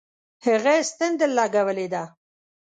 [0.45, 2.03] هغه ستن درلگولې ده.